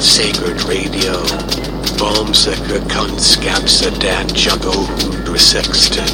[0.00, 1.14] at Sacred Radio.
[1.98, 6.06] Bombsäkra kunskapsa dat jago hundra sexton.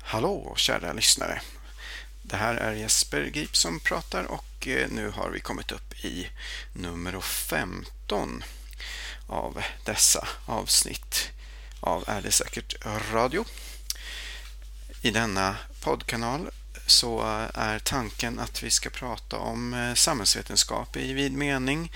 [0.00, 1.40] Hallå kära lyssnare.
[2.22, 6.28] Det här är Jesper Grip som pratar och eh, nu har vi kommit upp i
[6.72, 8.44] nummer 15
[9.26, 11.30] av dessa avsnitt
[11.80, 12.74] av Är det säkert
[13.12, 13.44] radio.
[15.04, 16.50] I denna poddkanal
[16.86, 17.22] så
[17.54, 21.92] är tanken att vi ska prata om eh, samhällsvetenskap i vid mening,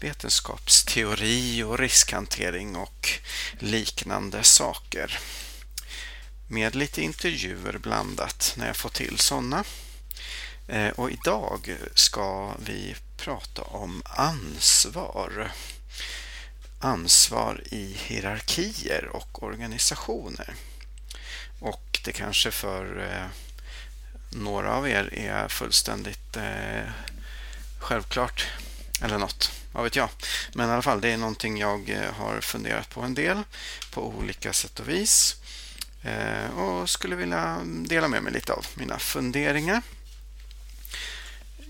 [0.00, 3.08] vetenskapsteori och riskhantering och
[3.58, 5.18] liknande saker.
[6.48, 9.64] Med lite intervjuer blandat när jag får till sådana.
[10.68, 15.52] Eh, och idag ska vi prata om ansvar
[16.80, 20.54] ansvar i hierarkier och organisationer.
[21.60, 23.26] Och det kanske för eh,
[24.30, 26.90] några av er är fullständigt eh,
[27.78, 28.46] självklart
[29.02, 30.08] eller något, vad vet jag.
[30.52, 33.42] Men i alla fall, det är någonting jag eh, har funderat på en del
[33.90, 35.36] på olika sätt och vis
[36.02, 39.82] eh, och skulle vilja dela med mig lite av mina funderingar.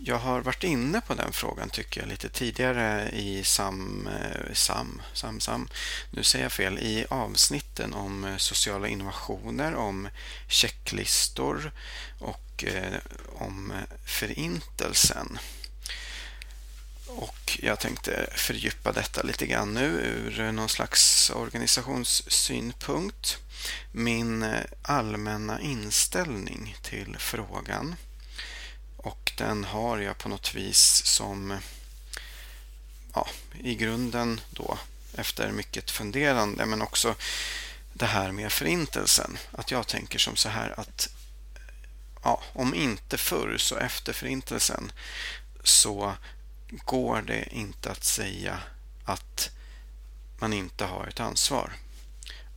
[0.03, 5.03] Jag har varit inne på den frågan tycker jag lite tidigare i SAM, eh, SAM,
[5.13, 5.69] SAM, SAM.
[6.11, 6.79] Nu säger jag fel.
[6.79, 10.09] I avsnitten om eh, sociala innovationer, om
[10.49, 11.73] checklistor
[12.19, 12.95] och eh,
[13.33, 13.73] om
[14.05, 15.39] förintelsen.
[17.07, 23.39] Och jag tänkte fördjupa detta lite grann nu ur någon slags organisationssynpunkt.
[23.93, 27.97] Min allmänna inställning till frågan
[29.03, 31.59] och den har jag på något vis som
[33.15, 33.29] ja,
[33.61, 34.79] i grunden då
[35.15, 37.15] efter mycket funderande men också
[37.93, 39.39] det här med förintelsen.
[39.53, 41.09] Att jag tänker som så här att
[42.23, 44.93] ja, om inte förr så efter förintelsen
[45.65, 46.15] så
[46.71, 48.59] går det inte att säga
[49.05, 49.51] att
[50.39, 51.73] man inte har ett ansvar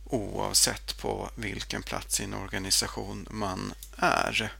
[0.04, 4.52] oavsett på vilken plats i en organisation man är.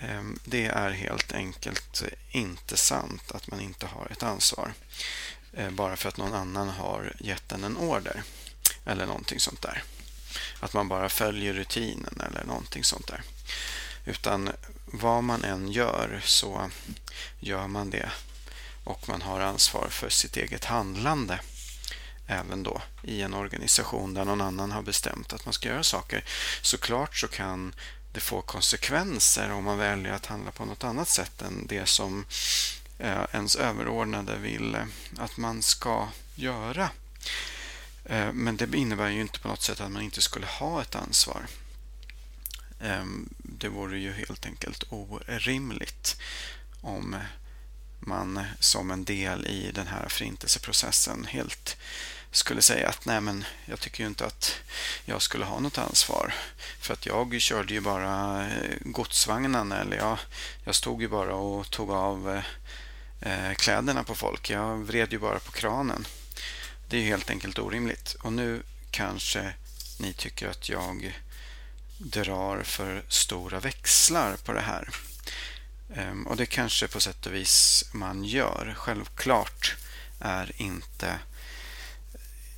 [0.00, 4.72] Ehm, det är helt enkelt inte sant att man inte har ett ansvar
[5.52, 8.22] eh, bara för att någon annan har gett en en order
[8.84, 9.82] eller någonting sånt där.
[10.60, 13.22] Att man bara följer rutinen eller någonting sånt där.
[14.04, 14.50] Utan
[14.86, 16.70] vad man än gör så
[17.40, 18.10] gör man det
[18.84, 21.40] och man har ansvar för sitt eget handlande
[22.26, 26.24] även då i en organisation där någon annan har bestämt att man ska göra saker.
[26.62, 27.74] Såklart så kan
[28.14, 32.26] det får konsekvenser om man väljer att handla på något annat sätt än det som
[32.98, 34.84] eh, ens överordnade vill eh,
[35.16, 36.90] att man ska göra.
[38.04, 40.94] Eh, men det innebär ju inte på något sätt att man inte skulle ha ett
[40.94, 41.46] ansvar.
[42.80, 46.16] Ehm, det vore ju helt enkelt orimligt
[46.80, 47.16] om
[48.00, 51.76] man som en del i den här förintelseprocessen helt
[52.36, 54.54] skulle säga att nej men jag tycker ju inte att
[55.04, 56.34] jag skulle ha något ansvar.
[56.80, 60.18] För att jag körde ju bara eh, godsvagnen eller jag,
[60.64, 62.42] jag stod ju bara och tog av
[63.20, 64.50] eh, eh, kläderna på folk.
[64.50, 66.06] Jag vred ju bara på kranen.
[66.88, 68.14] Det är ju helt enkelt orimligt.
[68.14, 69.54] Och nu kanske
[69.98, 71.20] ni tycker att jag
[71.98, 74.88] drar för stora växlar på det här.
[75.94, 78.74] Ehm, och det kanske på sätt och vis man gör.
[78.76, 79.76] Självklart
[80.20, 81.18] är inte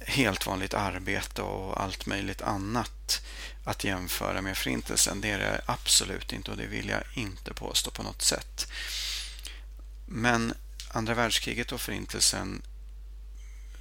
[0.07, 3.23] helt vanligt arbete och allt möjligt annat
[3.65, 5.21] att jämföra med Förintelsen.
[5.21, 8.67] Det är det absolut inte och det vill jag inte påstå på något sätt.
[10.07, 10.55] Men
[10.89, 12.63] andra världskriget och Förintelsen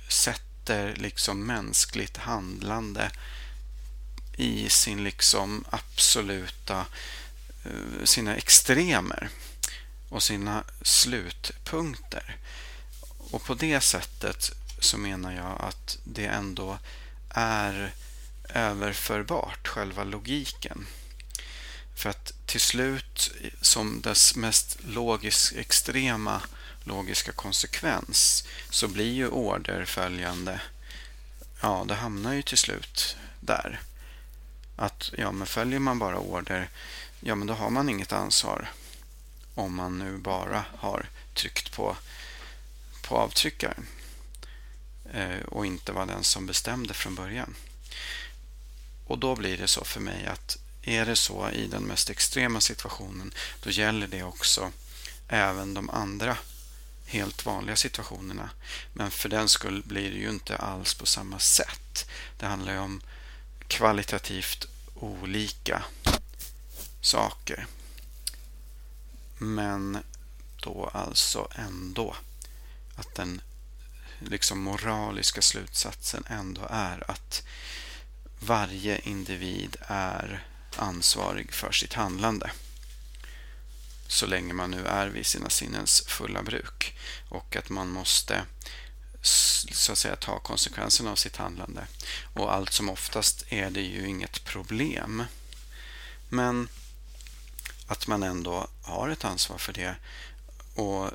[0.07, 3.11] sätter liksom mänskligt handlande
[4.37, 6.85] i sin liksom absoluta
[7.63, 9.29] eh, sina extremer
[10.09, 12.37] och sina slutpunkter.
[13.31, 16.77] Och på det sättet så menar jag att det ändå
[17.29, 17.93] är
[18.49, 20.87] överförbart, själva logiken.
[21.95, 23.31] För att till slut,
[23.61, 26.41] som dess mest logisk, extrema
[26.83, 30.61] logiska konsekvens, så blir ju order följande.
[31.61, 33.81] Ja, det hamnar ju till slut där.
[34.75, 36.69] Att ja, men följer man bara order,
[37.19, 38.71] ja men då har man inget ansvar.
[39.55, 41.97] Om man nu bara har tryckt på,
[43.01, 43.87] på avtryckaren.
[45.15, 47.55] Eh, och inte var den som bestämde från början.
[49.07, 52.61] Och då blir det så för mig att är det så i den mest extrema
[52.61, 53.33] situationen
[53.63, 54.71] då gäller det också
[55.27, 56.37] även de andra
[57.05, 58.49] helt vanliga situationerna.
[58.93, 62.09] Men för den skull blir det ju inte alls på samma sätt.
[62.37, 63.01] Det handlar ju om
[63.67, 65.83] kvalitativt olika
[67.01, 67.67] saker.
[69.37, 69.97] Men
[70.63, 72.15] då alltså ändå
[72.95, 73.41] att den
[74.19, 77.43] liksom moraliska slutsatsen ändå är att
[78.39, 82.51] varje individ är ansvarig för sitt handlande.
[84.07, 86.97] Så länge man nu är vid sina sinnens fulla bruk.
[87.29, 88.45] Och att man måste
[89.21, 91.87] så att säga ta konsekvenserna av sitt handlande.
[92.33, 95.23] Och allt som oftast är det ju inget problem.
[96.29, 96.69] Men
[97.87, 99.95] att man ändå har ett ansvar för det.
[100.75, 101.11] Och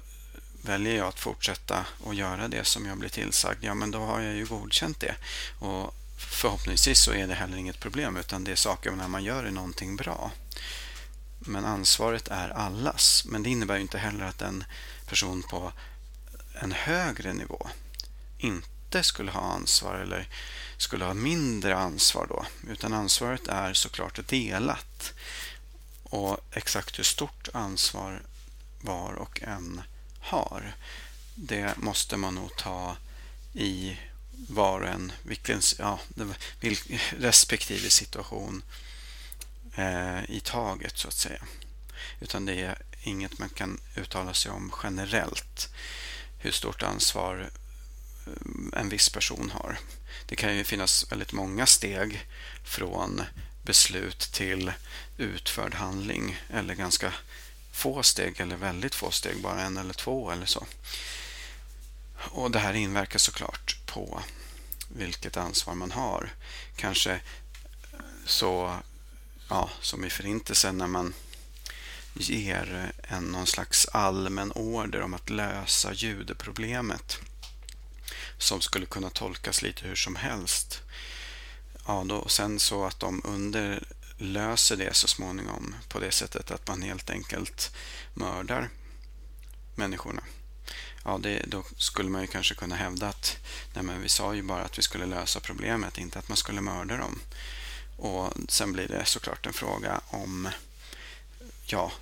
[0.62, 4.20] väljer jag att fortsätta att göra det som jag blir tillsagd, ja men då har
[4.20, 5.14] jag ju godkänt det.
[5.58, 9.44] Och förhoppningsvis så är det heller inget problem utan det är saker när man gör
[9.44, 10.30] är någonting bra.
[11.38, 13.24] Men ansvaret är allas.
[13.24, 14.64] Men det innebär inte heller att en
[15.06, 15.72] person på
[16.54, 17.68] en högre nivå
[18.38, 20.28] inte skulle ha ansvar eller
[20.76, 22.46] skulle ha mindre ansvar då.
[22.72, 25.12] Utan ansvaret är såklart delat.
[26.02, 28.22] Och exakt hur stort ansvar
[28.80, 29.82] var och en
[30.20, 30.72] har,
[31.34, 32.96] det måste man nog ta
[33.52, 33.99] i
[34.49, 36.00] var och en, vilken, ja,
[37.11, 38.62] respektive situation
[39.75, 41.43] eh, i taget så att säga.
[42.20, 45.69] Utan det är inget man kan uttala sig om generellt
[46.38, 47.50] hur stort ansvar
[48.26, 49.78] eh, en viss person har.
[50.26, 52.26] Det kan ju finnas väldigt många steg
[52.64, 53.23] från
[53.62, 54.73] beslut till
[55.16, 57.12] utförd handling eller ganska
[57.72, 60.67] få steg eller väldigt få steg, bara en eller två eller så.
[62.17, 64.22] Och det här inverkar såklart på
[64.88, 66.31] vilket ansvar man har.
[66.76, 68.78] Kanske eh, så,
[69.49, 71.14] ja, som i Förintelsen när man
[72.14, 77.19] ger eh, en någon slags allmän order om att lösa judeproblemet
[78.38, 80.81] som skulle kunna tolkas lite hur som helst.
[81.87, 83.82] Ja, då, sen så att de under
[84.20, 87.75] löser det så småningom på det sättet att man helt enkelt
[88.14, 88.69] mördar
[89.75, 90.22] människorna.
[91.05, 93.37] Ja, det, då skulle man ju kanske kunna hävda att
[93.75, 96.61] nej men vi sa ju bara att vi skulle lösa problemet, inte att man skulle
[96.61, 97.20] mörda dem.
[97.96, 100.49] Och Sen blir det såklart en fråga om
[101.72, 101.93] ja,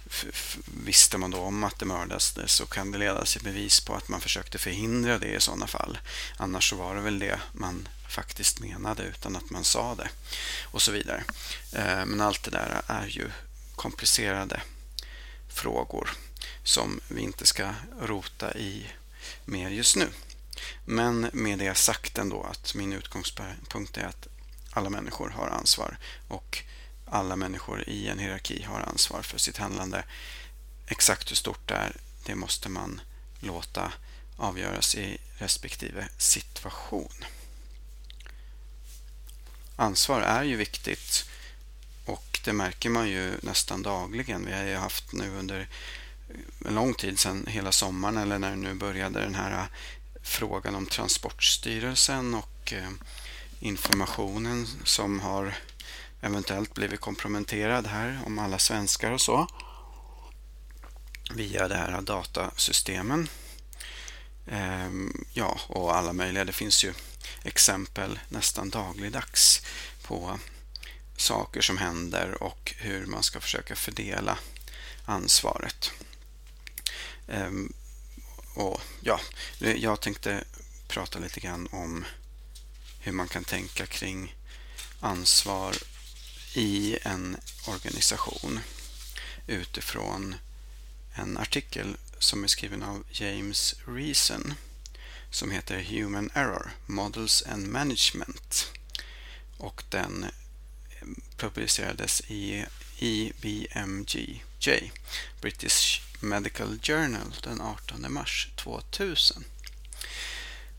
[0.85, 4.09] visste man då om att det mördades så kan det ledas i bevis på att
[4.09, 5.99] man försökte förhindra det i sådana fall.
[6.37, 10.09] Annars så var det väl det man faktiskt menade utan att man sa det
[10.65, 11.25] och så vidare.
[11.73, 13.31] Eh, men allt det där är ju
[13.76, 14.61] komplicerade
[15.49, 16.11] frågor
[16.64, 18.87] som vi inte ska rota i
[19.44, 20.09] mer just nu.
[20.85, 24.26] Men med det sagt ändå att min utgångspunkt är att
[24.71, 25.99] alla människor har ansvar
[26.29, 26.62] och
[27.10, 30.05] alla människor i en hierarki har ansvar för sitt handlande.
[30.87, 33.00] Exakt hur stort det är, det måste man
[33.40, 33.93] låta
[34.37, 37.25] avgöras i respektive situation.
[39.76, 41.28] Ansvar är ju viktigt
[42.05, 44.46] och det märker man ju nästan dagligen.
[44.46, 45.69] Vi har ju haft nu under
[46.64, 49.66] en lång tid sedan hela sommaren eller när det nu började den här
[50.22, 52.90] frågan om Transportstyrelsen och eh,
[53.61, 55.54] informationen som har
[56.20, 59.46] eventuellt blivit komprometterad här om alla svenskar och så
[61.34, 63.28] via det här datasystemen.
[64.46, 66.44] Ehm, ja, och alla möjliga.
[66.44, 66.94] Det finns ju
[67.42, 69.62] exempel nästan dagligdags
[70.02, 70.38] på
[71.16, 74.38] saker som händer och hur man ska försöka fördela
[75.04, 75.90] ansvaret.
[77.28, 77.72] Ehm,
[78.54, 79.20] och ja,
[79.58, 80.44] jag tänkte
[80.88, 82.04] prata lite grann om
[83.00, 84.34] hur man kan tänka kring
[85.00, 85.76] ansvar
[86.59, 87.37] i en
[87.67, 88.61] organisation
[89.47, 90.35] utifrån
[91.15, 94.55] en artikel som är skriven av James Reason
[95.31, 98.73] som heter Human Error Models and Management
[99.57, 100.27] och den
[101.37, 102.65] publicerades i
[102.99, 104.93] EBMG J,
[105.41, 109.45] British Medical Journal den 18 mars 2000.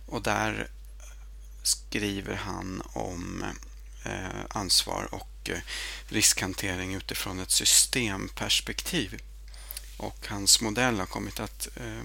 [0.05, 0.67] Och där
[1.63, 3.43] skriver han om
[4.03, 5.63] eh, ansvar och mycket
[6.07, 9.21] riskhantering utifrån ett systemperspektiv.
[9.97, 12.03] Och hans modell har kommit att eh,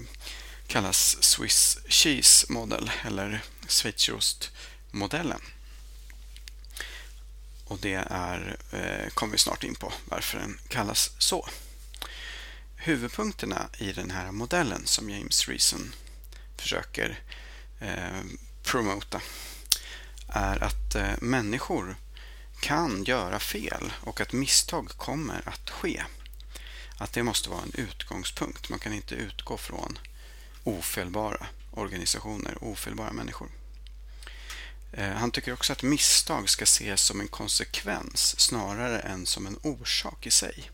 [0.67, 5.41] kallas Swiss Cheese Model eller schweizerostmodellen.
[7.65, 11.49] Och det är, eh, kommer vi snart in på varför den kallas så.
[12.75, 15.93] Huvudpunkterna i den här modellen som James Reason
[16.57, 17.19] försöker
[17.79, 18.23] eh,
[18.63, 19.21] promota
[20.27, 21.95] är att eh, människor
[22.59, 26.03] kan göra fel och att misstag kommer att ske.
[26.97, 28.69] Att det måste vara en utgångspunkt.
[28.69, 29.97] Man kan inte utgå från
[30.63, 33.49] ofelbara organisationer, ofelbara människor.
[34.91, 39.59] Eh, han tycker också att misstag ska ses som en konsekvens snarare än som en
[39.63, 40.71] orsak i sig.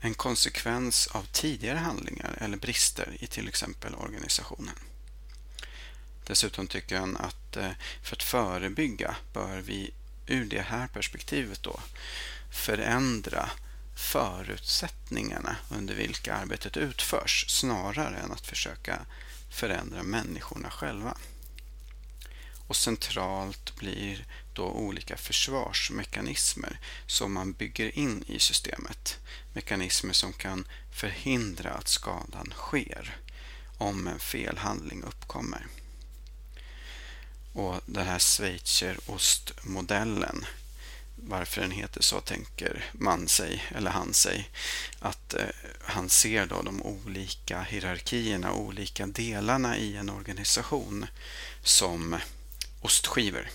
[0.00, 4.74] En konsekvens av tidigare handlingar eller brister i till exempel organisationen.
[6.24, 7.70] Dessutom tycker han att eh,
[8.02, 9.90] för att förebygga bör vi
[10.26, 11.80] ur det här perspektivet då
[12.50, 13.50] förändra
[13.96, 19.06] förutsättningarna under vilka arbetet utförs snarare än att försöka
[19.50, 21.16] förändra människorna själva.
[22.66, 29.18] Och centralt blir då olika försvarsmekanismer som man bygger in i systemet.
[29.52, 33.16] Mekanismer som kan förhindra att skadan sker
[33.78, 35.66] om en felhandling uppkommer.
[37.52, 40.46] Och den här Schweizerostmodellen
[41.24, 44.50] varför den heter så tänker man sig, eller han sig,
[44.98, 45.46] att eh,
[45.80, 51.06] han ser då de olika hierarkierna, olika delarna i en organisation
[51.62, 52.16] som
[52.80, 53.48] ostskivor.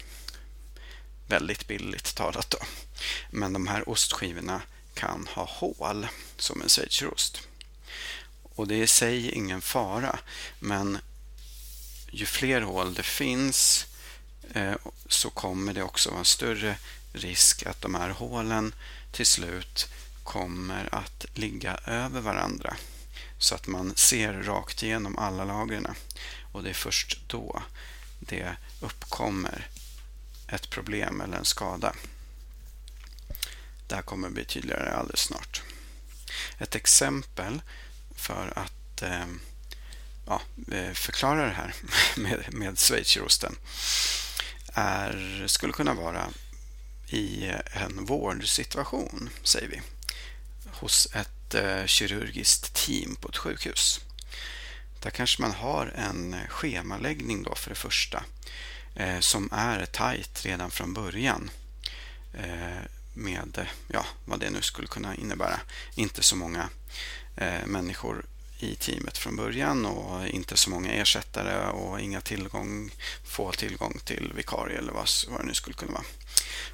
[1.28, 2.58] Väldigt billigt talat då.
[3.32, 4.62] Men de här ostskivorna
[4.94, 7.42] kan ha hål som en schweizerost.
[8.44, 10.20] Och det är i sig ingen fara,
[10.60, 10.98] men
[12.12, 13.88] ju fler hål det finns
[14.54, 14.76] eh,
[15.08, 16.78] så kommer det också vara en större
[17.14, 18.74] risk att de här hålen
[19.12, 19.88] till slut
[20.24, 22.78] kommer att ligga över varandra
[23.38, 25.88] så att man ser rakt igenom alla lagren.
[26.52, 27.64] Och det är först då
[28.20, 29.68] det uppkommer
[30.48, 31.96] ett problem eller en skada.
[33.88, 35.62] Det här kommer bli tydligare alldeles snart.
[36.58, 37.62] Ett exempel
[38.16, 39.26] för att eh,
[40.28, 40.42] ja,
[40.72, 41.74] eh, förklara det här
[42.18, 43.56] med, med schweizerosten
[44.74, 46.28] är, skulle kunna vara
[47.08, 49.82] i en vårdsituation, säger vi,
[50.72, 54.00] hos ett eh, kirurgiskt team på ett sjukhus.
[55.02, 58.24] Där kanske man har en schemaläggning då för det första
[58.96, 61.50] eh, som är tajt redan från början
[62.34, 62.82] eh,
[63.14, 65.60] med ja, vad det nu skulle kunna innebära.
[65.96, 66.70] Inte så många
[67.36, 68.26] eh, människor
[68.60, 72.92] i teamet från början och inte så många ersättare och inga tillgång,
[73.24, 76.04] få tillgång till vikarie eller vad, vad det nu skulle kunna vara.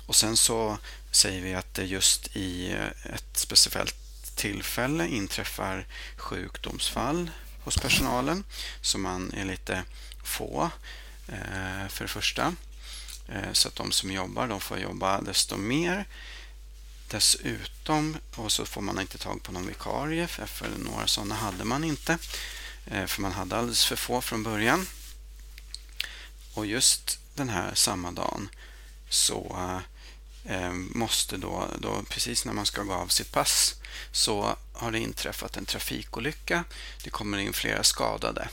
[0.08, 0.78] Och sen så
[1.12, 2.72] säger vi att det just i
[3.14, 3.96] ett speciellt
[4.36, 5.86] tillfälle inträffar
[6.18, 7.32] sjukdomsfall
[7.64, 8.44] hos personalen
[8.82, 9.84] så man är lite
[10.24, 10.70] få
[11.28, 12.56] eh, för det första.
[13.28, 16.06] Eh, så att de som jobbar de får jobba desto mer.
[17.14, 21.84] Dessutom, och så får man inte tag på någon vikarie för några sådana hade man
[21.84, 22.18] inte.
[22.86, 24.88] Eh, för man hade alldeles för få från början.
[26.54, 28.50] Och just den här samma dagen
[29.10, 29.58] så
[30.46, 33.76] eh, måste då, då, precis när man ska gå av sitt pass,
[34.12, 36.64] så har det inträffat en trafikolycka.
[37.04, 38.50] Det kommer in flera skadade.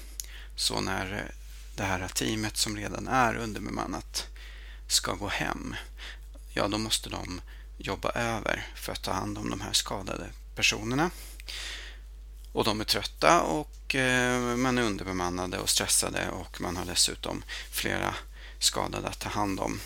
[0.57, 1.35] Så när eh,
[1.77, 4.27] det här teamet som redan är underbemannat
[4.89, 5.77] ska gå hem,
[6.53, 7.41] ja då måste de
[7.81, 11.11] jobba över för att ta hand om de här skadade personerna.
[12.53, 17.43] Och de är trötta och eh, man är underbemannade och stressade och man har dessutom
[17.71, 18.15] flera
[18.59, 19.81] skadade att ta hand om.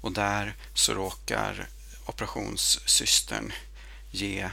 [0.00, 1.68] Och där så råkar
[2.06, 3.52] operationssystern
[4.10, 4.50] ge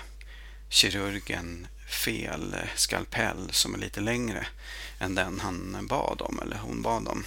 [0.70, 4.48] kirurgen fel skalpell som är lite längre
[5.00, 7.26] än den han bad om eller hon bad om.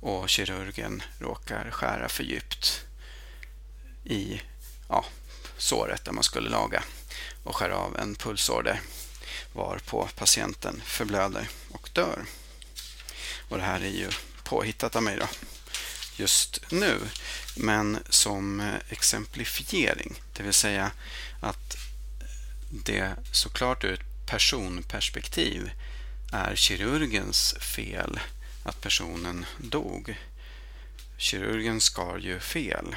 [0.00, 2.85] Och kirurgen råkar skära för djupt
[4.06, 4.42] i
[4.88, 5.04] ja,
[5.56, 6.82] såret där man skulle laga
[7.44, 8.80] och skär av en pulsåder
[9.52, 12.24] varpå patienten förblöder och dör.
[13.48, 14.10] Och det här är ju
[14.44, 15.26] påhittat av mig då
[16.16, 17.00] just nu,
[17.56, 20.14] men som exemplifiering.
[20.32, 20.90] Det vill säga
[21.40, 21.76] att
[22.70, 25.70] det såklart ur ett personperspektiv
[26.32, 28.20] är kirurgens fel
[28.64, 30.16] att personen dog.
[31.16, 32.96] Kirurgen skar ju fel.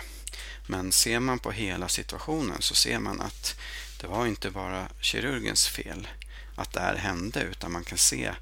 [0.71, 3.55] Men ser man på hela situationen så ser man att
[4.01, 6.07] det var inte bara kirurgens fel
[6.55, 8.33] att det här hände utan man kan se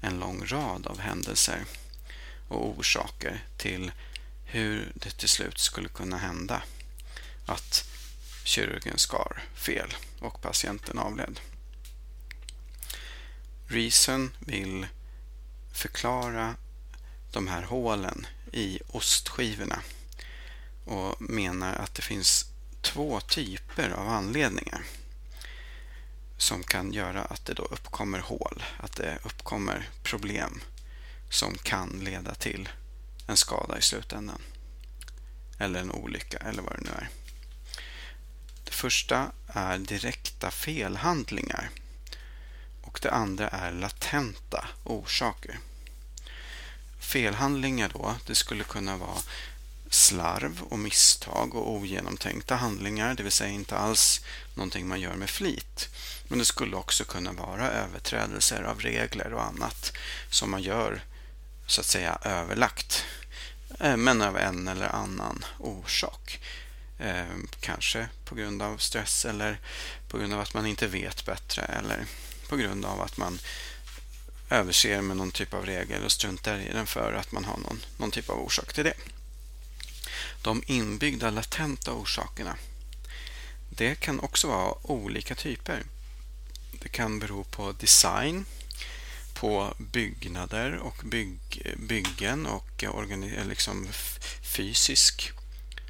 [0.00, 1.64] en lång rad av händelser
[2.48, 3.92] och orsaker till
[4.44, 6.62] hur det till slut skulle kunna hända
[7.46, 7.88] att
[8.44, 11.40] kirurgen skar fel och patienten avled.
[13.66, 14.86] Reason vill
[15.72, 16.54] förklara
[17.32, 19.82] de här hålen i ostskivorna
[20.84, 22.46] och menar att det finns
[22.80, 24.84] två typer av anledningar
[26.36, 30.60] som kan göra att det då uppkommer hål, att det uppkommer problem
[31.30, 32.68] som kan leda till
[33.26, 34.42] en skada i slutändan.
[35.58, 37.08] Eller en olycka eller vad det nu är.
[38.64, 41.70] Det första är direkta felhandlingar
[42.82, 45.58] och det andra är latenta orsaker.
[46.98, 49.18] felhandlingar då, det skulle kunna vara
[49.94, 54.20] slarv och misstag och ogenomtänkta handlingar, det vill säga inte alls
[54.54, 55.88] någonting man gör med flit.
[56.28, 59.92] Men det skulle också kunna vara överträdelser av regler och annat
[60.30, 61.02] som man gör
[61.66, 63.04] så att säga överlagt,
[63.80, 66.40] eh, men av en eller annan orsak.
[66.98, 67.24] Eh,
[67.60, 69.60] kanske på grund av stress eller
[70.08, 72.06] på grund av att man inte vet bättre eller
[72.48, 73.38] på grund av att man
[74.50, 77.80] överser med någon typ av regel och struntar i den för att man har någon,
[77.96, 78.94] någon typ av orsak till det.
[80.44, 82.56] De inbyggda latenta orsakerna.
[83.68, 85.82] Det kan också vara olika typer.
[86.82, 88.44] Det kan bero på design,
[89.34, 93.88] på byggnader och bygg, byggen och eh, organi, eh, liksom
[94.42, 95.32] fysisk,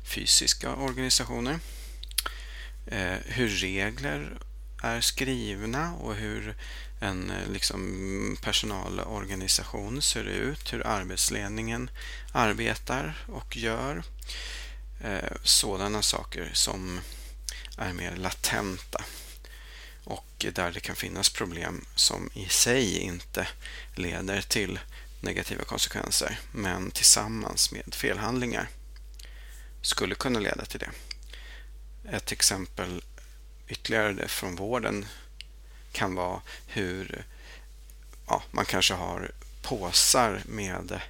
[0.04, 1.58] fysiska organisationer.
[2.86, 4.38] Eh, hur regler
[4.82, 6.56] är skrivna och hur
[7.00, 11.90] en eh, liksom, personalorganisation ser ut, hur arbetsledningen
[12.32, 14.02] arbetar och gör.
[15.00, 17.00] Eh, sådana saker som
[17.78, 19.04] är mer latenta
[20.04, 23.48] och där det kan finnas problem som i sig inte
[23.94, 24.78] leder till
[25.20, 28.68] negativa konsekvenser men tillsammans med felhandlingar
[29.82, 30.90] skulle kunna leda till det.
[32.16, 33.02] Ett exempel
[33.68, 35.06] ytterligare från vården
[35.92, 37.24] kan vara hur
[38.26, 41.00] ja, man kanske har påsar med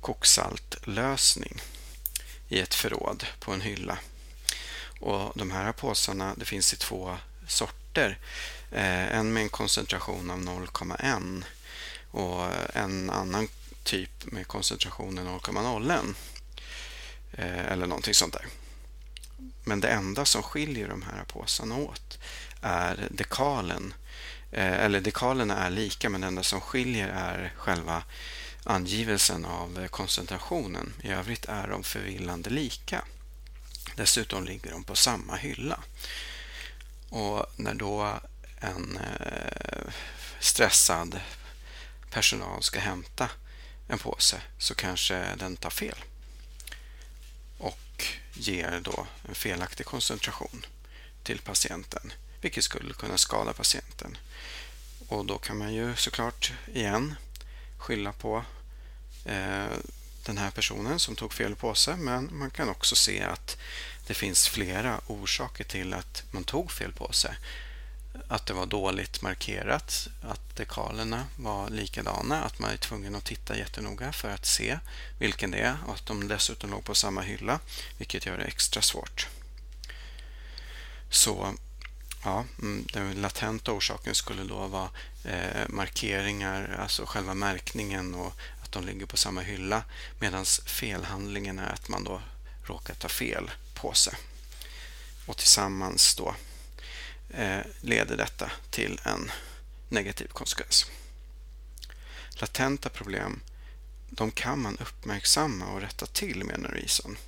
[0.00, 1.60] koksaltlösning
[2.48, 3.98] i ett förråd på en hylla.
[5.00, 8.18] Och De här påsarna det finns i två sorter.
[8.70, 11.44] Eh, en med en koncentration av 0,1
[12.10, 13.48] och en annan
[13.82, 16.14] typ med koncentrationen 0,01
[17.32, 18.46] eh, eller någonting sånt där.
[19.64, 22.18] Men det enda som skiljer de här påsarna åt
[22.62, 23.94] är dekalen.
[24.52, 28.02] Eh, eller dekalerna är lika men det enda som skiljer är själva
[28.68, 30.92] angivelsen av eh, koncentrationen.
[31.02, 33.04] I övrigt är de förvillande lika.
[33.96, 35.80] Dessutom ligger de på samma hylla.
[37.08, 38.20] Och när då
[38.60, 39.92] en eh,
[40.40, 41.20] stressad
[42.10, 43.30] personal ska hämta
[43.88, 45.98] en påse så kanske den tar fel
[47.58, 50.66] och ger då en felaktig koncentration
[51.22, 54.16] till patienten vilket skulle kunna skada patienten.
[55.08, 57.14] Och då kan man ju såklart igen
[57.78, 58.44] skylla på
[59.24, 59.66] Eh,
[60.26, 63.56] den här personen som tog fel påse men man kan också se att
[64.06, 67.36] det finns flera orsaker till att man tog fel påse.
[68.28, 73.58] Att det var dåligt markerat, att dekalerna var likadana, att man är tvungen att titta
[73.58, 74.78] jättenoga för att se
[75.18, 77.60] vilken det är och att de dessutom låg på samma hylla,
[77.98, 79.28] vilket gör det extra svårt.
[81.10, 81.54] Så
[82.24, 84.90] Ja, mm, den latenta orsaken skulle då vara
[85.24, 88.32] eh, markeringar, alltså själva märkningen och
[88.68, 89.84] att de ligger på samma hylla.
[90.18, 92.22] Medan felhandlingen är att man då
[92.64, 94.16] råkar ta fel påse.
[95.26, 96.34] Och tillsammans då
[97.30, 99.30] eh, leder detta till en
[99.88, 100.86] negativ konsekvens.
[102.40, 103.40] Latenta problem
[104.10, 107.18] de kan man uppmärksamma och rätta till menar Reason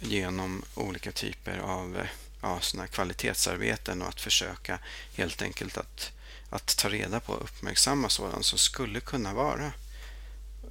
[0.00, 2.06] genom olika typer av eh,
[2.42, 4.78] ja, såna kvalitetsarbeten och att försöka
[5.14, 6.12] helt enkelt att,
[6.50, 9.72] att ta reda på och uppmärksamma sådant som skulle kunna vara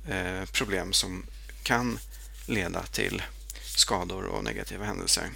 [0.07, 1.25] Eh, problem som
[1.63, 1.99] kan
[2.45, 3.23] leda till
[3.61, 5.29] skador och negativa händelser.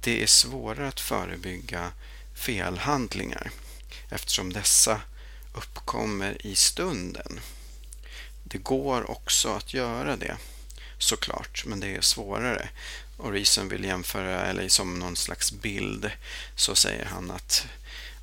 [0.00, 1.92] Det är svårare att förebygga
[2.34, 3.50] felhandlingar
[4.10, 5.00] eftersom dessa
[5.54, 7.40] uppkommer i stunden.
[8.44, 10.36] Det går också att göra det
[10.98, 12.68] såklart, men det är svårare.
[13.16, 16.10] Och Reason vill jämföra, eller som någon slags bild,
[16.56, 17.66] så säger han att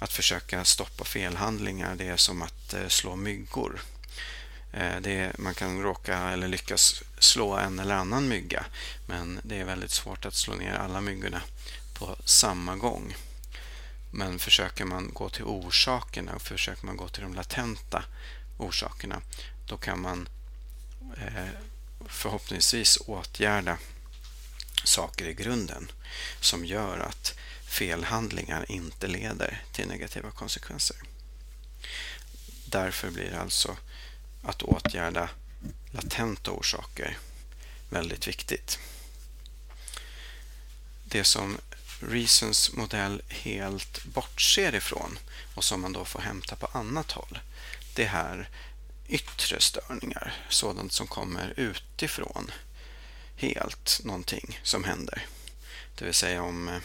[0.04, 3.82] att försöka stoppa felhandlingar det är som att eh, slå myggor.
[4.74, 8.66] Eh, det, är, man kan råka eller lyckas slå en eller annan mygga
[9.06, 11.42] men det är väldigt svårt att slå ner alla myggorna
[11.94, 13.16] på samma gång.
[14.12, 18.04] Men försöker man gå till orsakerna och försöker man gå till de latenta
[18.58, 19.22] orsakerna
[19.66, 20.30] då kan man
[21.18, 21.48] eh,
[22.08, 23.78] förhoppningsvis åtgärda
[24.84, 25.92] saker i grunden
[26.40, 30.98] som gör att felhandlingar inte leder till negativa konsekvenser.
[32.66, 33.78] Därför blir alltså
[34.44, 35.30] att åtgärda
[35.92, 37.18] latenta orsaker
[37.90, 38.80] väldigt viktigt.
[41.04, 41.58] Det som
[42.00, 45.20] Reasons modell helt bortser ifrån
[45.56, 47.40] och som man då får hämta på annat håll,
[47.96, 48.50] det här
[49.08, 52.52] yttre störningar, sådant som kommer utifrån
[53.36, 55.26] helt någonting som händer.
[55.96, 56.80] Det vill säga om eh,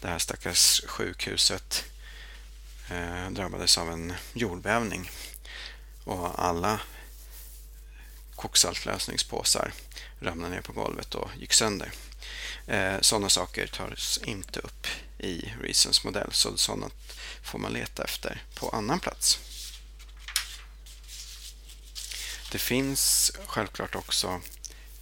[0.00, 1.84] det här stackars sjukhuset
[2.88, 5.10] eh, drabbades av en jordbävning
[6.04, 6.80] och alla
[8.34, 9.72] koksaltlösningspåsar
[10.20, 11.92] ramlade ner på golvet och gick sönder.
[12.66, 14.86] Eh, sådana saker tas inte upp
[15.18, 16.90] i Reasons modell så sådana
[17.42, 19.38] får man leta efter på annan plats.
[22.52, 24.40] Det finns självklart också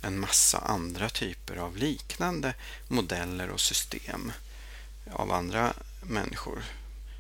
[0.03, 2.55] en massa andra typer av liknande
[2.89, 4.33] modeller och system
[5.13, 6.65] av andra människor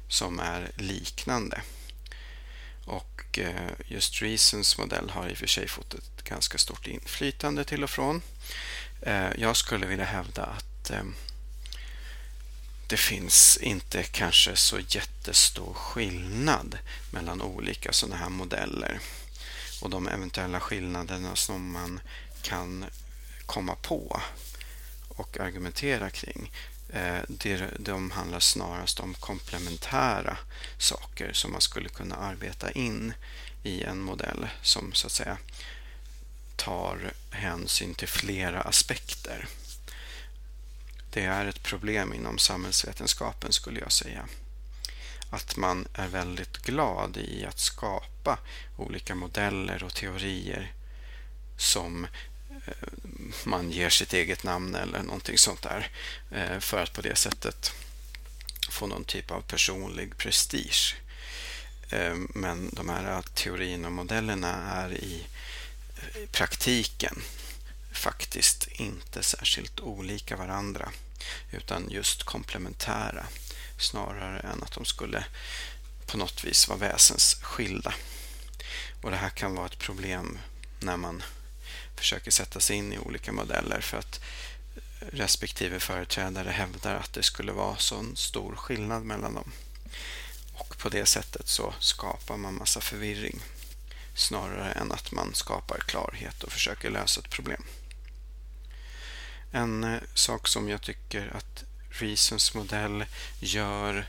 [0.08, 1.62] som är liknande.
[2.84, 7.64] Och eh, just Reasons modell har i och för sig fått ett ganska stort inflytande
[7.64, 8.22] till och från.
[9.02, 11.04] Eh, jag skulle vilja hävda att eh,
[12.88, 16.78] det finns inte kanske så jättestor skillnad
[17.10, 19.00] mellan olika sådana här modeller
[19.82, 22.00] och de eventuella skillnaderna som man
[22.42, 22.84] kan
[23.46, 24.20] komma på
[25.08, 26.52] och argumentera kring.
[26.92, 27.20] Eh,
[27.78, 30.36] De handlar snarast om komplementära
[30.78, 33.14] saker som man skulle kunna arbeta in
[33.62, 35.38] i en modell som så att säga
[36.56, 39.46] tar hänsyn till flera aspekter.
[41.10, 44.28] Det är ett problem inom samhällsvetenskapen skulle jag säga.
[45.30, 48.38] Att man är väldigt glad i att skapa
[48.76, 50.72] olika modeller och teorier
[51.56, 52.06] som
[52.66, 52.88] eh,
[53.44, 55.90] man ger sitt eget namn eller någonting sånt där
[56.30, 57.72] eh, för att på det sättet
[58.70, 60.96] få någon typ av personlig prestige.
[61.90, 65.26] Eh, men de här teorierna och modellerna är i
[66.32, 67.22] praktiken
[67.92, 70.92] faktiskt inte särskilt olika varandra
[71.50, 73.26] utan just komplementära
[73.78, 75.24] snarare än att de skulle
[76.06, 77.94] på något vis vara väsensskilda.
[79.02, 80.38] Och det här kan vara ett problem
[80.80, 81.22] när man
[82.02, 84.20] försöker sätta sig in i olika modeller för att
[85.12, 89.52] respektive företrädare hävdar att det skulle vara så stor skillnad mellan dem.
[90.54, 93.40] Och på det sättet så skapar man massa förvirring
[94.14, 97.62] snarare än att man skapar klarhet och försöker lösa ett problem.
[99.52, 103.04] En eh, sak som jag tycker att Reasons modell
[103.40, 104.06] gör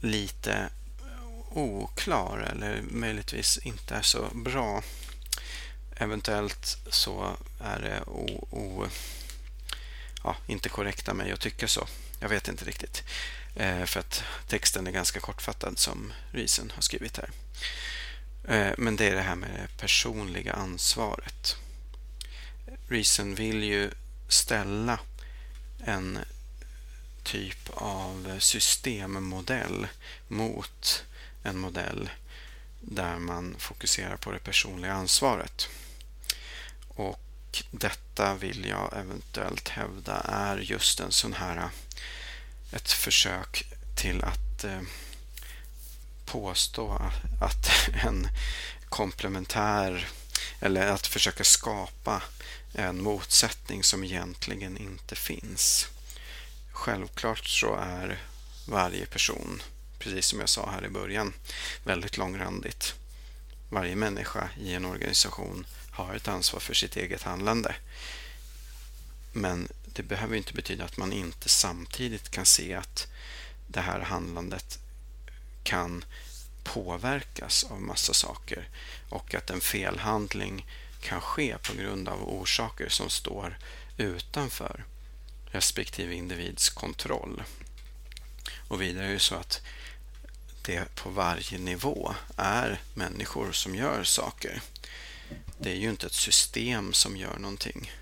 [0.00, 0.68] lite
[1.50, 4.82] oklar eller möjligtvis inte är så bra.
[6.00, 8.86] Eventuellt så är det o, o,
[10.24, 11.86] ja, inte korrekt av mig att tycka så.
[12.20, 13.02] Jag vet inte riktigt.
[13.54, 17.30] Eh, för att texten är ganska kortfattad som Reason har skrivit här.
[18.44, 21.56] Eh, men det är det här med det personliga ansvaret.
[22.88, 23.90] Reason vill ju
[24.28, 24.98] ställa
[25.84, 26.18] en
[27.22, 29.86] typ av systemmodell
[30.28, 31.04] mot
[31.42, 32.10] en modell
[32.80, 35.68] där man fokuserar på det personliga ansvaret.
[37.00, 41.68] Och detta vill jag eventuellt hävda är just en sån här
[42.72, 43.64] ett försök
[43.96, 44.80] till att eh,
[46.24, 47.10] påstå
[47.40, 48.28] att en
[48.88, 50.08] komplementär
[50.60, 52.22] eller att försöka skapa
[52.74, 55.88] en motsättning som egentligen inte finns.
[56.72, 58.22] Självklart så är
[58.66, 59.62] varje person,
[59.98, 61.32] precis som jag sa här i början,
[61.84, 62.94] väldigt långrandigt.
[63.70, 65.66] Varje människa i en organisation
[66.04, 67.74] har ett ansvar för sitt eget handlande.
[69.32, 73.06] Men det behöver inte betyda att man inte samtidigt kan se att
[73.66, 74.78] det här handlandet
[75.62, 76.04] kan
[76.64, 78.68] påverkas av massa saker
[79.08, 80.66] och att en felhandling
[81.00, 83.58] kan ske på grund av orsaker som står
[83.96, 84.84] utanför
[85.46, 87.42] respektive individs kontroll.
[88.68, 89.62] Och vidare är det så att
[90.62, 94.62] det på varje nivå är människor som gör saker.
[95.62, 97.92] Det är ju inte ett system som gör någonting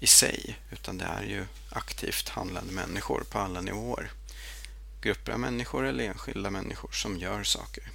[0.00, 4.10] i sig utan det är ju aktivt handlande människor på alla nivåer.
[5.00, 7.90] Grupper av människor eller enskilda människor som gör saker.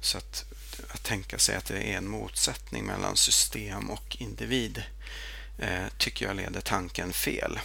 [0.00, 0.44] Så att,
[0.88, 4.82] att tänka sig att det är en motsättning mellan system och individ
[5.58, 7.60] eh, tycker jag leder tanken fel.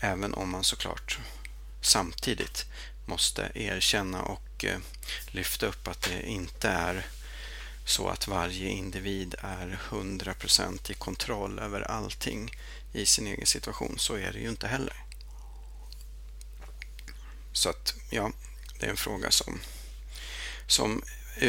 [0.00, 1.18] Även om man såklart
[1.80, 2.66] samtidigt
[3.06, 4.78] måste erkänna och eh,
[5.26, 7.06] lyfta upp att det inte är
[7.84, 12.50] så att varje individ är 100% i kontroll över allting
[12.92, 13.98] i sin egen situation.
[13.98, 14.96] Så är det ju inte heller.
[17.52, 18.32] Så att, ja,
[18.80, 19.60] det är en fråga som,
[20.66, 21.02] som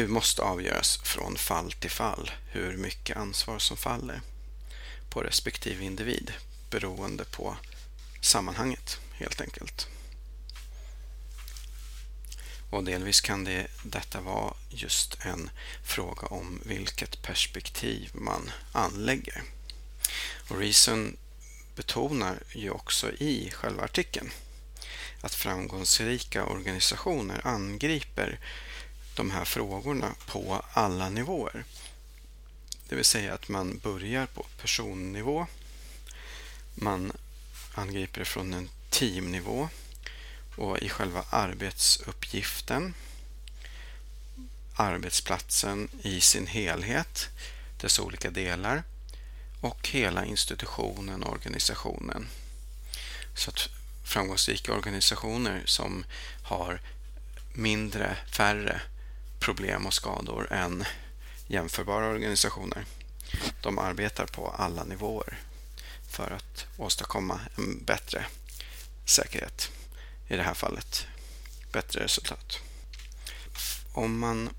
[0.06, 4.20] måste avgöras från fall till fall hur mycket ansvar som faller
[5.10, 6.32] på respektive individ
[6.70, 7.56] beroende på
[8.20, 9.88] sammanhanget helt enkelt.
[12.74, 15.50] Och delvis kan det, detta vara just en
[15.84, 19.42] fråga om vilket perspektiv man anlägger.
[20.50, 21.16] Och Reason
[21.76, 24.30] betonar ju också i själva artikeln
[25.20, 28.40] att framgångsrika organisationer angriper
[29.16, 31.64] de här frågorna på alla nivåer.
[32.88, 35.46] Det vill säga att man börjar på personnivå.
[36.74, 37.12] Man
[37.74, 39.68] angriper det från en teamnivå
[40.56, 42.94] och i själva arbetsuppgiften
[44.74, 47.28] arbetsplatsen i sin helhet,
[47.80, 48.82] dess olika delar
[49.60, 52.28] och hela institutionen och organisationen.
[53.34, 53.68] Så att
[54.04, 56.04] framgångsrika organisationer som
[56.42, 56.80] har
[57.52, 58.80] mindre, färre
[59.40, 60.84] problem och skador än
[61.46, 62.84] jämförbara organisationer.
[63.60, 65.38] De arbetar på alla nivåer
[66.10, 68.26] för att åstadkomma en bättre
[69.04, 69.70] säkerhet.
[70.28, 71.06] I det här fallet
[71.72, 72.58] bättre resultat.
[73.92, 74.50] Om man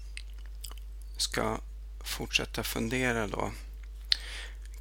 [1.18, 1.60] ska
[2.04, 3.52] fortsätta fundera då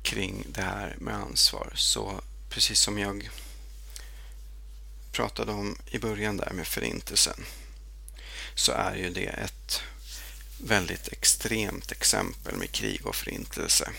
[0.03, 3.31] kring det här med ansvar så precis som jag
[5.13, 7.45] pratade om i början där med förintelsen
[8.55, 9.83] så är ju det ett
[10.59, 13.91] väldigt extremt exempel med krig och förintelse.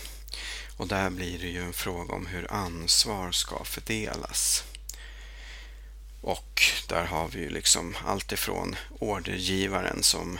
[0.76, 4.64] Och där blir det ju en fråga om hur ansvar ska fördelas.
[6.26, 10.38] Och där har vi ju liksom allt ifrån ordergivaren som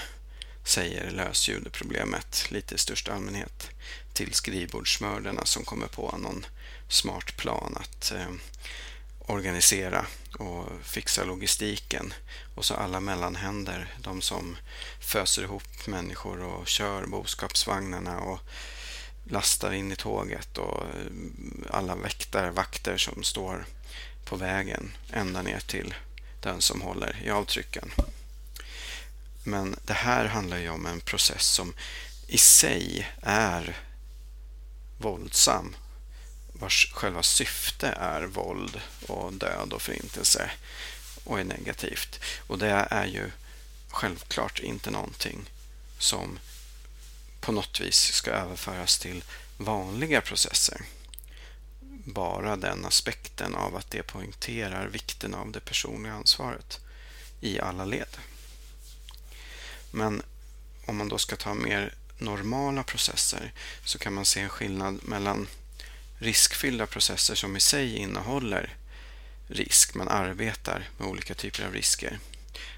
[0.65, 3.71] säger lösljudproblemet lite i största allmänhet
[4.13, 6.47] till skrivbordsmördarna som kommer på någon
[6.89, 8.31] smart plan att eh,
[9.27, 10.07] organisera
[10.39, 12.15] och fixa logistiken.
[12.55, 14.57] Och så alla mellanhänder, de som
[15.01, 18.41] föser ihop människor och kör boskapsvagnarna och
[19.25, 23.67] lastar in i tåget och eh, alla väktare, vakter som står
[24.27, 25.95] på vägen ända ner till
[26.41, 27.91] den som håller i avtrycken.
[29.45, 31.75] Men det här handlar ju om en process som
[32.27, 33.77] i sig är
[34.99, 35.77] våldsam
[36.53, 40.51] vars själva syfte är våld och död och förintelse
[41.25, 42.21] och är negativt.
[42.47, 43.31] Och det är ju
[43.89, 45.51] självklart inte någonting
[45.99, 46.39] som
[47.41, 49.25] på något vis ska överföras till
[49.57, 50.81] vanliga processer.
[52.09, 56.81] Bara den aspekten av att det poängterar vikten av det personliga ansvaret
[57.41, 58.17] i alla led.
[59.91, 60.23] Men
[60.87, 63.53] om man då ska ta mer normala processer
[63.85, 65.49] så kan man se en skillnad mellan
[66.19, 68.77] riskfyllda processer som i sig innehåller
[69.49, 69.95] risk.
[69.95, 72.19] Man arbetar med olika typer av risker.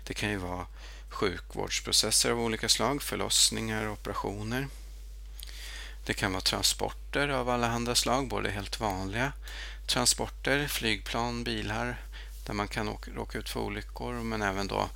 [0.04, 0.66] Det kan ju vara
[1.08, 4.68] sjukvårdsprocesser av olika slag, förlossningar, operationer.
[6.08, 9.32] Det kan vara transporter av alla andra slag, både helt vanliga
[9.86, 12.02] transporter, flygplan, bilar,
[12.46, 14.88] där man kan råka ut för olyckor, men även då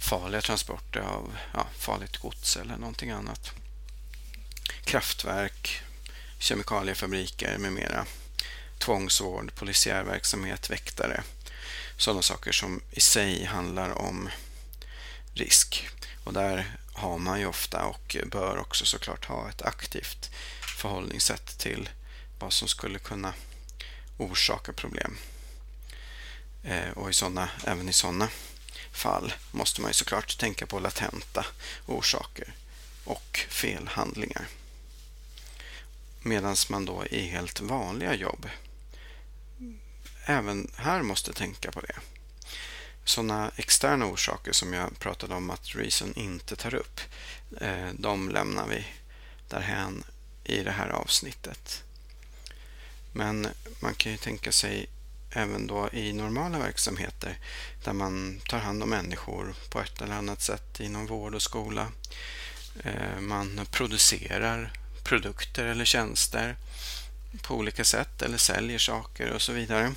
[0.00, 3.52] farliga transporter av ja, farligt gods eller någonting annat.
[4.84, 5.82] Kraftverk,
[6.38, 8.06] kemikaliefabriker med mera.
[8.78, 11.22] Tvångsvård, polisiär verksamhet, väktare.
[11.96, 14.28] Sådana saker som i sig handlar om
[15.34, 15.88] risk.
[16.24, 20.30] Och där har man ju ofta och bör också såklart ha ett aktivt
[20.86, 21.88] förhållningssätt till
[22.38, 23.34] vad som skulle kunna
[24.16, 25.16] orsaka problem.
[26.62, 28.28] Eh, och i såna, även i sådana
[28.92, 31.46] fall måste man ju såklart tänka på latenta
[31.86, 32.54] orsaker
[33.04, 34.46] och felhandlingar.
[36.22, 38.48] Medan man då i helt vanliga jobb
[40.24, 41.96] även här måste tänka på det.
[43.04, 47.00] Sådana externa orsaker som jag pratade om att Reason inte tar upp,
[47.60, 48.86] eh, de lämnar vi
[49.48, 50.04] därhän
[50.48, 51.82] i det här avsnittet.
[53.12, 53.48] Men
[53.80, 54.88] man kan ju tänka sig
[55.30, 57.38] även då i normala verksamheter
[57.84, 61.88] där man tar hand om människor på ett eller annat sätt inom vård och skola.
[62.84, 64.72] Eh, man producerar
[65.04, 66.56] produkter eller tjänster
[67.42, 69.94] på olika sätt eller säljer saker och så vidare.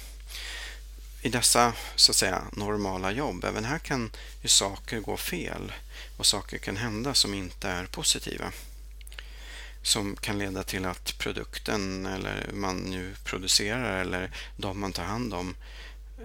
[1.21, 5.73] I dessa så att säga normala jobb, även här kan ju saker gå fel
[6.17, 8.51] och saker kan hända som inte är positiva.
[9.81, 15.33] Som kan leda till att produkten eller man nu producerar eller de man tar hand
[15.33, 15.55] om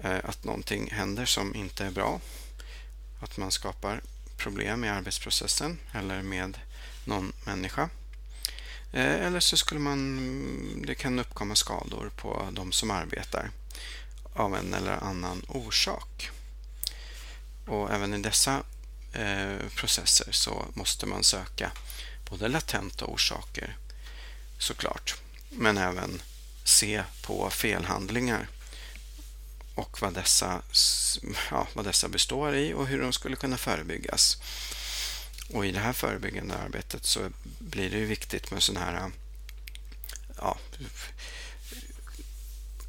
[0.03, 2.21] eh, att någonting händer som inte är bra.
[3.21, 4.01] Att man skapar
[4.37, 6.59] problem i arbetsprocessen eller med
[7.05, 7.89] någon människa.
[8.93, 13.51] Eh, eller så skulle man, det kan uppkomma skador på de som arbetar
[14.35, 16.31] av en eller annan orsak.
[17.67, 18.63] Och även i dessa
[19.13, 21.73] eh, processer så måste man söka
[22.31, 23.77] både latenta orsaker
[24.59, 25.15] såklart,
[25.51, 26.23] men även
[26.65, 28.49] se på felhandlingar
[29.75, 30.63] och vad dessa,
[31.51, 34.39] ja, vad dessa består i och hur de skulle kunna förebyggas.
[35.53, 37.21] Och i det här förebyggande arbetet så
[37.59, 39.11] blir det ju viktigt med sådana här
[40.37, 40.59] ja,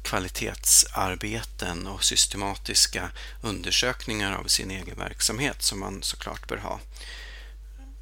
[0.02, 6.80] kvalitetsarbeten och systematiska undersökningar av sin egen verksamhet som man såklart bör ha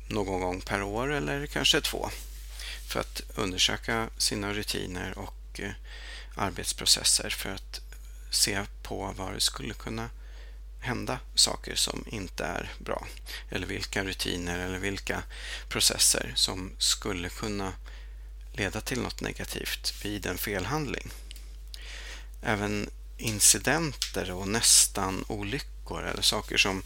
[0.09, 2.11] någon gång per år eller kanske två
[2.89, 5.71] för att undersöka sina rutiner och eh,
[6.37, 7.81] arbetsprocesser för att
[8.31, 10.11] se på vad det skulle kunna
[10.81, 13.07] hända saker som inte är bra.
[13.51, 15.23] Eller vilka rutiner eller vilka
[15.69, 17.73] processer som skulle kunna
[18.53, 21.11] leda till något negativt vid en felhandling.
[22.43, 26.83] Även incidenter och nästan olyckor eller saker som,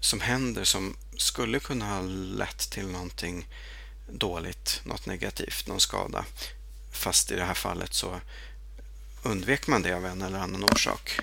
[0.00, 3.48] som händer som skulle kunna ha lett till någonting
[4.08, 6.24] dåligt, något negativt, någon skada.
[6.92, 8.20] Fast i det här fallet så
[9.22, 11.20] undvek man det av en eller annan orsak.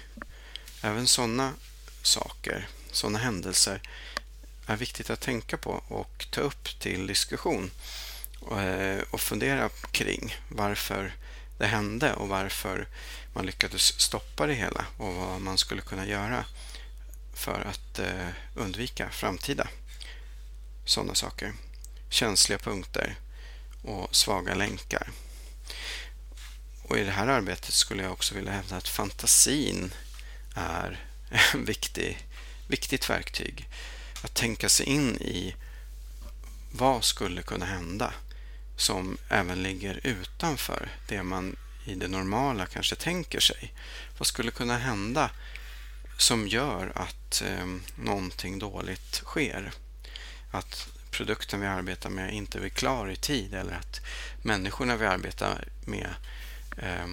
[0.81, 1.53] Även sådana
[2.01, 3.81] saker, sådana händelser
[4.65, 7.71] är viktigt att tänka på och ta upp till diskussion
[8.51, 11.15] eh, och, fundera kring varför
[11.57, 12.87] det hände och varför
[13.33, 16.45] man lyckades stoppa det hela och vad man skulle kunna göra
[17.33, 19.67] för att eh, undvika framtida
[20.89, 21.53] sådana saker.
[22.09, 23.15] Känsliga punkter
[23.81, 25.09] och svaga länkar.
[26.83, 29.93] Och I det här arbetet skulle jag också vilja hävda att fantasin
[30.55, 32.27] är ett viktig,
[32.67, 33.67] viktigt verktyg.
[34.23, 35.55] Att tänka sig in i
[36.71, 38.13] vad skulle kunna hända
[38.75, 43.73] som även ligger utanför det man i det normala kanske tänker sig.
[44.17, 45.31] Vad skulle kunna hända
[46.17, 49.73] som gör att eh, någonting dåligt sker?
[50.51, 54.01] Att produkten vi arbetar med inte blir klar i tid eller att
[54.41, 56.13] människorna vi arbetar med
[56.77, 57.07] eh,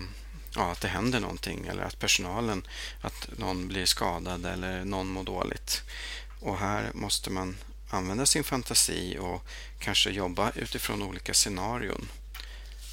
[0.55, 2.67] ja, att det händer någonting eller att personalen,
[3.01, 5.83] att någon blir skadad eller någon mår dåligt.
[6.41, 7.57] Och här måste man
[7.91, 9.45] använda sin fantasi och
[9.79, 12.09] kanske jobba utifrån olika scenarion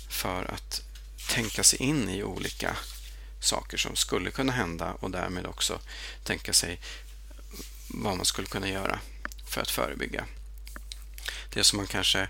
[0.10, 0.82] för att
[1.30, 2.78] tänka sig in i olika
[3.40, 5.80] saker som skulle kunna hända och därmed också
[6.24, 6.80] tänka sig
[7.88, 9.00] vad man skulle kunna göra
[9.54, 10.26] för att förebygga.
[11.50, 12.28] Det som man kanske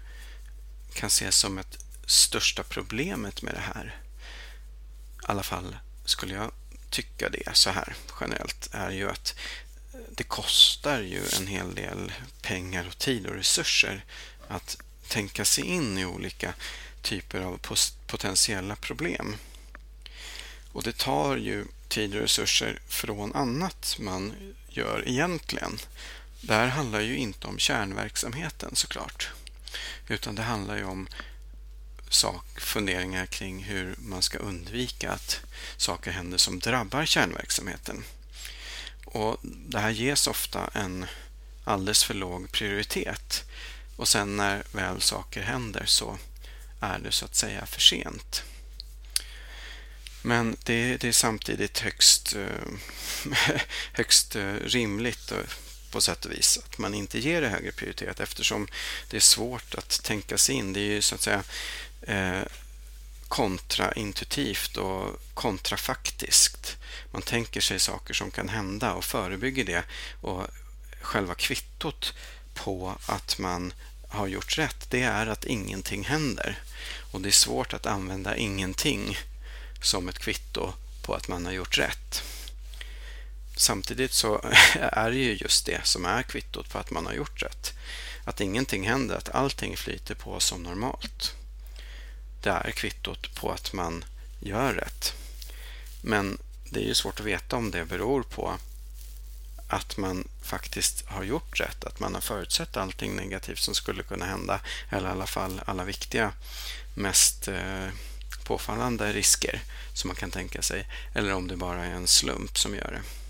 [0.94, 3.96] kan se som ett största problemet med det här,
[5.22, 6.52] i alla fall skulle jag
[6.90, 9.36] tycka det så här generellt, är ju att
[10.10, 14.06] det kostar ju en hel del pengar och tid och resurser
[14.48, 16.54] att tänka sig in i olika
[17.02, 17.60] typer av
[18.08, 19.36] potentiella problem.
[20.72, 25.80] Och det tar ju tid och resurser från annat man gör egentligen.
[26.46, 29.30] Det här handlar ju inte om kärnverksamheten såklart.
[30.08, 31.08] Utan det handlar ju om
[32.10, 35.42] sak, funderingar kring hur man ska undvika att
[35.78, 38.04] saker händer som drabbar kärnverksamheten.
[39.06, 41.06] Och Det här ges ofta en
[41.64, 43.44] alldeles för låg prioritet.
[43.96, 46.18] Och sen när väl saker händer så
[46.80, 48.44] är det så att säga för sent.
[50.22, 52.74] Men det, det är samtidigt högst, eh,
[53.94, 55.32] högst eh, rimligt rimligt
[55.94, 58.68] på sätt och vis att man inte ger det högre prioritet eftersom
[59.10, 60.74] det är svårt att tänka sig in.
[60.74, 61.44] Det är ju så att säga
[62.02, 62.42] eh,
[63.28, 66.78] kontraintuitivt och kontrafaktiskt.
[67.12, 69.84] Man tänker sig saker som kan hända och förebygger det.
[70.22, 70.48] Och
[71.02, 72.14] själva kvittot
[72.54, 73.74] på att man
[74.08, 76.60] har gjort rätt, det är att ingenting händer.
[77.12, 79.18] Och det är svårt att använda ingenting
[79.82, 82.24] som ett kvitto på att man har gjort rätt.
[83.56, 84.42] Samtidigt så
[84.76, 87.74] är det ju just det som är kvittot på att man har gjort rätt.
[88.24, 91.36] Att ingenting händer, att allting flyter på som normalt.
[92.42, 94.06] Det är kvittot på att man
[94.40, 95.14] gör rätt.
[96.02, 96.38] Men
[96.70, 98.58] det är ju svårt att veta om det beror på
[99.68, 104.26] att man faktiskt har gjort rätt, att man har förutsett allting negativt som skulle kunna
[104.26, 106.34] hända, eller i alla fall alla viktiga,
[106.96, 107.88] mest eh,
[108.44, 109.62] påfallande risker
[109.94, 113.23] som man kan tänka sig, eller om det bara är en slump som gör det.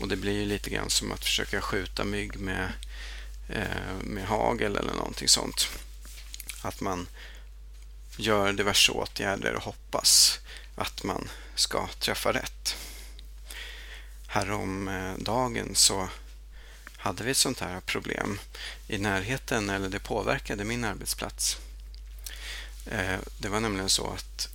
[0.00, 2.72] Och Det blir ju lite grann som att försöka skjuta mygg med,
[3.48, 5.68] eh, med hagel eller någonting sånt.
[6.62, 7.08] Att man
[8.16, 10.38] gör diverse åtgärder och hoppas
[10.74, 12.76] att man ska träffa rätt.
[14.26, 16.08] Häromdagen så
[16.96, 18.40] hade vi ett sånt här problem
[18.88, 21.56] i närheten, eller det påverkade min arbetsplats.
[22.86, 24.48] Eh, det var nämligen så att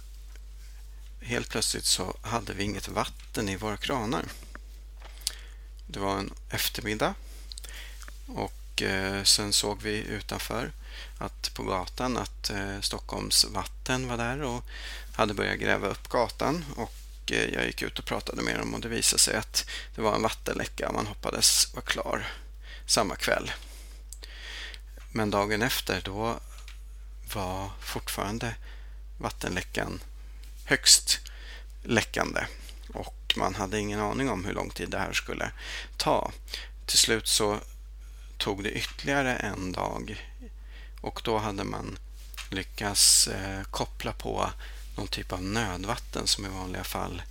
[1.21, 4.25] helt plötsligt så hade vi inget vatten i våra kranar.
[5.87, 7.13] Det var en eftermiddag.
[8.27, 10.71] Och eh, sen såg vi utanför
[11.17, 14.63] att på gatan att eh, Stockholms vatten var där och
[15.13, 16.65] hade börjat gräva upp gatan.
[16.75, 20.01] Och eh, jag gick ut och pratade med dem och det visade sig att det
[20.01, 22.27] var en vattenläcka man hoppades var klar
[22.85, 23.51] samma kväll.
[25.11, 26.39] Men dagen efter då
[27.33, 28.55] var fortfarande
[29.17, 29.99] vattenläckan
[30.65, 31.19] högst
[31.83, 32.45] läckande
[33.35, 35.51] och man hade ingen aning om hur lång tid det här skulle
[35.97, 36.31] ta.
[36.85, 37.59] Till slut så
[38.37, 40.25] tog det ytterligare en dag
[41.01, 41.97] och då hade man
[42.49, 44.51] lyckats eh, koppla på
[44.97, 47.21] någon typ av nödvatten som i vanliga fall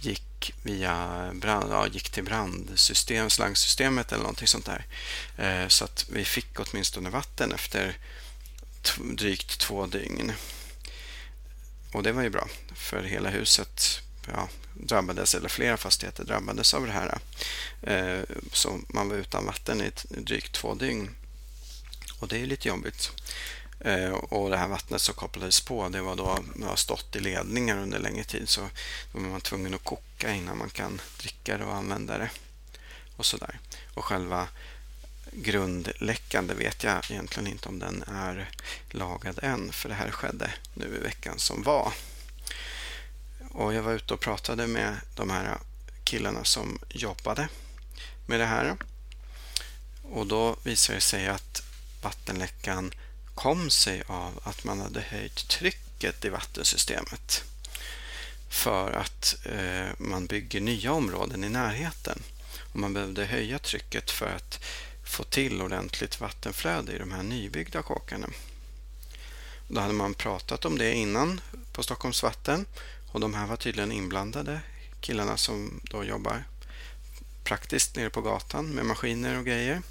[0.00, 4.86] gick via brand, ja, gick till brandsystem, slangsystemet eller någonting sånt där.
[5.36, 7.96] Eh, så att vi fick åtminstone vatten efter
[9.16, 10.32] drygt två dygn.
[11.92, 16.86] Och det var ju bra, för hela huset ja, drabbades, eller flera fastigheter drabbades av
[16.86, 17.18] det här.
[17.82, 21.10] Eh, så man var utan vatten i drygt två dygn.
[22.20, 23.10] Och det är lite jobbigt.
[23.80, 27.20] Eh, och det här vattnet som kopplades på, det var då det har stått i
[27.20, 28.48] ledningar under längre tid.
[28.48, 28.60] Så
[29.12, 32.30] då var man tvungen att koka innan man kan dricka det och använda det.
[33.16, 33.58] Och sådär.
[33.94, 34.48] Och själva
[35.32, 38.50] grundläckande vet jag egentligen inte om den är
[38.90, 39.72] lagad än.
[39.72, 41.92] För det här skedde nu i veckan som var.
[43.52, 45.58] Och jag var ute och pratade med de här
[46.04, 47.48] killarna som jobbade
[48.26, 48.76] med det här.
[50.02, 51.62] Och då visade det sig att
[52.02, 52.92] vattenläckan
[53.34, 57.44] kom sig av att man hade höjt trycket i vattensystemet
[58.48, 62.22] för att eh, man bygger nya områden i närheten.
[62.72, 64.64] Och man behövde höja trycket för att
[65.04, 68.28] få till ordentligt vattenflöde i de här nybyggda kåkarna.
[69.68, 71.40] Då hade man pratat om det innan
[71.72, 72.66] på Stockholms vatten
[73.12, 74.60] och de här var tydligen inblandade,
[75.00, 76.44] killarna som då jobbar
[77.44, 79.82] praktiskt nere på gatan med maskiner och grejer.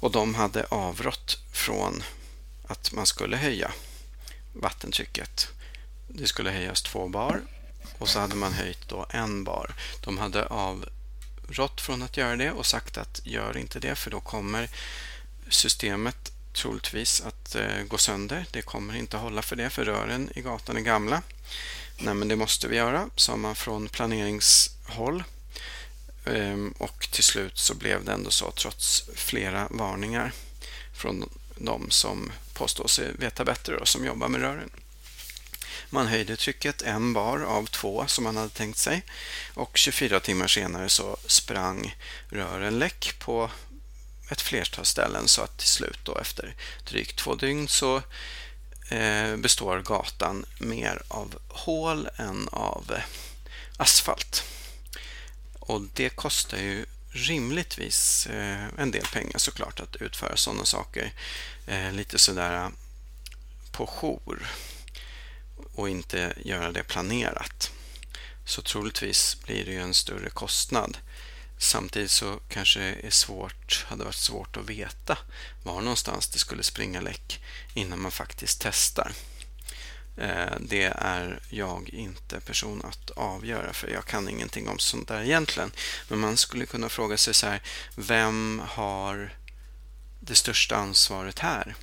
[0.00, 2.02] Och de hade avrått från
[2.66, 3.72] att man skulle höja
[4.52, 5.48] vattentrycket.
[6.08, 7.40] Det skulle höjas två bar
[7.98, 9.74] och så hade man höjt då en bar.
[10.04, 14.20] De hade avrått från att göra det och sagt att gör inte det för då
[14.20, 14.70] kommer
[15.48, 18.46] systemet troligtvis att eh, gå sönder.
[18.50, 21.22] Det kommer inte hålla för det för rören i gatan är gamla.
[21.98, 25.24] Nej, men det måste vi göra, sa man från planeringshåll.
[26.26, 30.32] Ehm, och till slut så blev det ändå så trots flera varningar
[30.92, 34.70] från de som påstår sig veta bättre och som jobbar med rören.
[35.90, 39.02] Man höjde trycket en bar av två som man hade tänkt sig
[39.54, 41.96] och 24 timmar senare så sprang
[42.28, 43.50] rören läck på
[44.28, 46.54] ett flertal ställen så att till slut då efter
[46.84, 48.02] drygt två dygn så
[48.88, 53.02] eh, består gatan mer av hål än av eh,
[53.76, 54.44] asfalt.
[55.60, 61.12] Och det kostar ju rimligtvis eh, en del pengar såklart att utföra sådana saker
[61.92, 62.70] lite sådär
[63.72, 64.46] på jour
[65.74, 67.70] och inte göra det planerat.
[68.44, 70.98] Så troligtvis blir det ju en större kostnad.
[71.58, 75.18] Samtidigt så kanske det är svårt, hade varit svårt att veta
[75.62, 77.44] var någonstans det skulle springa läck
[77.74, 79.12] innan man faktiskt testar.
[80.16, 85.22] Eh, det är jag inte person att avgöra för jag kan ingenting om sånt där
[85.22, 85.72] egentligen.
[86.08, 87.62] Men man skulle kunna fråga sig så här,
[87.94, 89.34] vem har
[90.20, 91.74] det största ansvaret här?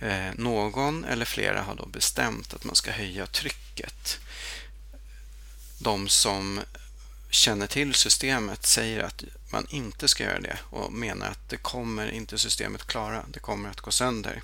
[0.00, 4.18] Eh, någon eller flera har då bestämt att man ska höja trycket.
[5.78, 6.60] De som
[7.36, 12.10] känner till systemet säger att man inte ska göra det och menar att det kommer
[12.10, 14.42] inte systemet klara, det kommer att gå sönder.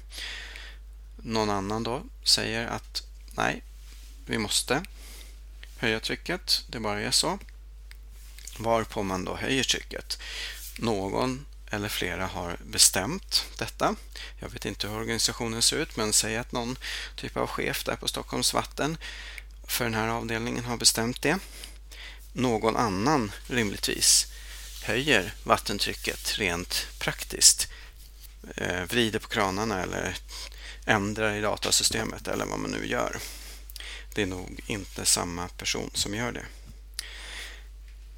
[1.17, 3.63] Någon annan då säger att nej,
[4.27, 4.83] vi måste
[5.79, 7.39] höja trycket, det bara är så.
[8.59, 10.19] Varpå man då höjer trycket.
[10.79, 13.95] Någon eller flera har bestämt detta.
[14.39, 16.79] Jag vet inte hur organisationen ser ut, men säg att någon
[17.17, 18.97] typ av chef där på Stockholms vatten
[19.65, 21.39] för den här avdelningen har bestämt det.
[22.33, 24.27] Någon annan rimligtvis
[24.83, 27.69] höjer vattentrycket rent praktiskt.
[28.57, 30.17] Eh, vrider på kranarna eller
[30.85, 33.19] ändrar i datasystemet eller vad man nu gör.
[34.15, 36.45] Det är nog inte samma person som gör det.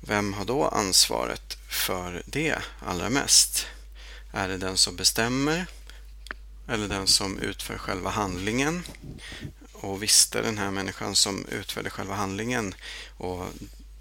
[0.01, 3.67] Vem har då ansvaret för det allra mest?
[4.33, 5.67] Är det den som bestämmer
[6.69, 8.83] eller den som utför själva handlingen?
[9.73, 12.75] Och visste den här människan som utförde själva handlingen
[13.17, 13.47] och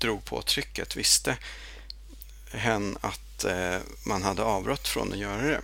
[0.04, 1.38] drog på trycket, visste
[2.52, 5.62] hen att eh, man hade avrått från att göra det?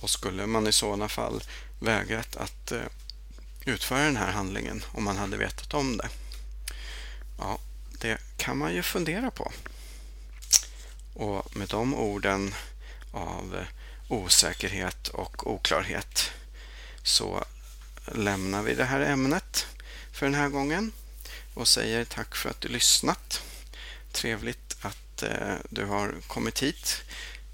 [0.00, 1.42] Och skulle man i sådana fall
[1.80, 2.82] vägrat att eh,
[3.64, 6.08] utföra den här handlingen om man hade vetat om det?
[7.38, 7.58] Ja,
[8.00, 9.52] det kan man ju fundera på.
[11.14, 12.54] Och med de orden
[13.12, 13.66] av eh,
[14.08, 16.30] osäkerhet och oklarhet
[17.02, 17.44] så
[18.12, 19.66] lämnar vi det här ämnet
[20.12, 20.92] för den här gången
[21.54, 23.42] och säger tack för att du lyssnat.
[24.12, 27.02] Trevligt att eh, du har kommit hit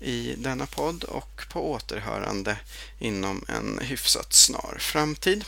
[0.01, 2.59] i denna podd och på återhörande
[2.99, 5.45] inom en hyfsat snar framtid.